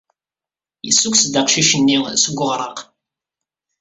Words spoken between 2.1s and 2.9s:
seg uɣraq.